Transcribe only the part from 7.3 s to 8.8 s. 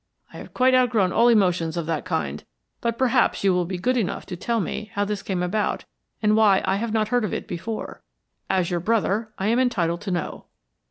before. As your